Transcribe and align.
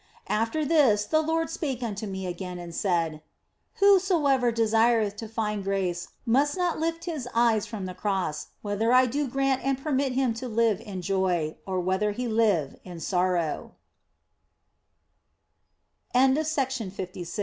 After 0.33 0.65
this 0.65 1.05
the 1.05 1.21
Lord 1.21 1.47
spake 1.51 1.83
unto 1.83 2.07
me 2.07 2.25
again 2.25 2.57
and 2.57 2.73
said:" 2.73 3.21
Whosoever 3.79 4.51
desireth 4.51 5.15
to 5.17 5.27
find 5.27 5.63
grace 5.63 6.07
must 6.25 6.57
not 6.57 6.79
lift 6.79 7.05
his 7.05 7.27
eyes 7.35 7.67
from 7.67 7.85
the 7.85 7.93
Cross, 7.93 8.47
whether 8.63 8.91
I 8.91 9.05
do 9.05 9.27
grant 9.27 9.63
and 9.63 9.77
permit 9.77 10.13
him 10.13 10.33
to 10.41 10.47
live 10.47 10.81
in 10.81 11.03
joy, 11.03 11.55
or 11.67 11.79
whether 11.79 12.13
he 12.13 12.27
li 12.27 12.77